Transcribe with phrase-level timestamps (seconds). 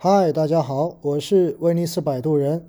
[0.00, 2.68] 嗨，大家好，我是威尼斯摆渡人。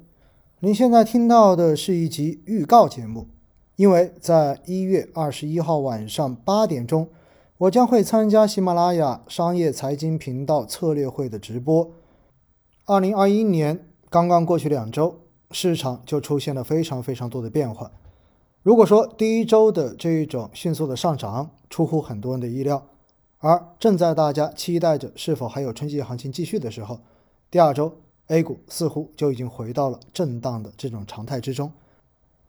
[0.62, 3.28] 您现在听到的是一集预告节目，
[3.76, 7.08] 因为在一月二十一号晚上八点钟，
[7.60, 11.92] 我将会参加喜马拉雅商业财经频道策略会的直播。
[12.86, 15.20] 二零二一年刚刚过去两周，
[15.52, 17.92] 市场就出现了非常非常多的变化。
[18.64, 22.88] 如果说第一周的这一种迅速的上涨出乎很多人的意料，
[23.38, 27.00] 而正在大家期待着是否还有春季行情继续的时候，
[27.52, 27.92] 第二周
[28.28, 31.72] ，A 股似乎就已经回到了震荡的这种常态之中，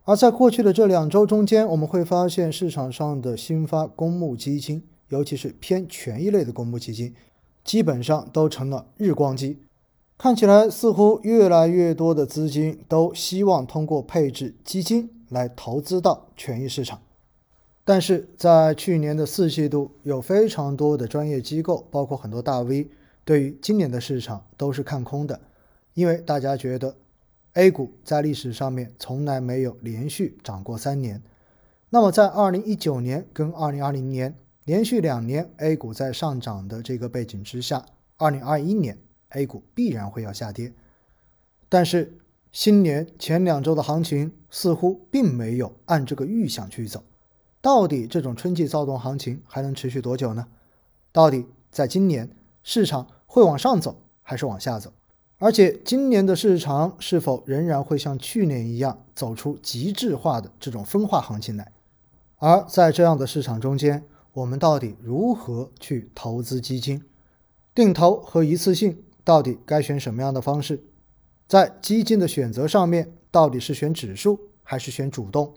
[0.05, 7.15] 而在过去的这两周中间，我们会发现市场上的新发公募基金，尤其是偏权益类的公募基金，
[7.65, 9.57] 基本上都成了日光机，
[10.19, 17.01] 看起来似乎越来越多的资金都希望通过配置基金来投资到权益市场。
[17.87, 22.87] 但是在去年的四季度，有非常多的专业机构，包括很多大 V。
[23.31, 25.41] 对于今年的市场都是看空的，
[25.95, 26.97] 因为大家觉得
[27.53, 31.23] A 股在历史上面从来没有连续涨过三年。
[31.91, 40.73] 那么在二零一九年跟二零二零年连续两年 A 股在上涨的这个背景之下，二零二一年 A 股必然会要下跌。
[41.69, 42.19] 但是
[42.51, 47.05] 新年前两周的行情似乎并没有按这个预想去走。
[47.61, 50.49] 到底这种春季躁动行情还能持续多久呢？
[51.13, 52.29] 到底在今年
[52.65, 53.07] 市场？
[53.33, 54.93] 会往上走还是往下走？
[55.39, 61.71] 而且今年的市场是否仍然会像去年一样走出极致化的这种分化行情来？
[62.39, 64.03] 而在这样的市场中间，
[64.33, 67.05] 我们到底如何去投资基金？
[67.73, 70.83] 定投和一次性到底该选什么样的方式？
[71.47, 75.55] 在基金的选择上面，到底是选指数还是选主动？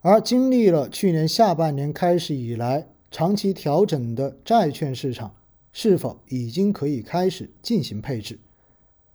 [0.00, 5.34] 而经历了去年下半年开始以来长期调整的债券市场。
[5.72, 8.38] 是否已经可以开始进行配置？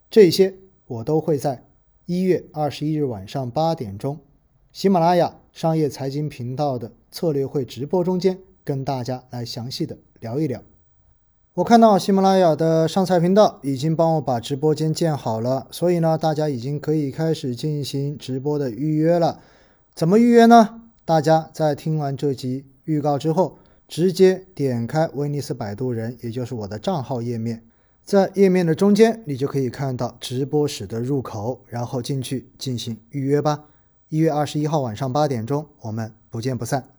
[0.09, 0.55] 这些
[0.88, 1.66] 我都会在
[2.05, 4.19] 一月二十一日晚上八点钟，
[4.72, 10.64] 喜马拉雅商业财经频道的策略会直播中间跟大家来详细的聊一聊。
[11.54, 19.42] 我看到喜马拉雅的上菜频道已经帮我把直播间建好了，所以呢，大家已经可以开始进行直播的预约了。
[19.93, 20.82] 怎么预约呢？
[21.05, 23.59] 大家在听完这集预告之后。
[23.87, 27.64] 直接点开威尼斯摆渡人，也就是我的账号页面，
[28.03, 33.65] 在页面的中间，你就可以看到直播室的入口，然后进去进行预约吧。
[34.09, 36.96] 一月二十一号晚上八点钟，我们不见不散。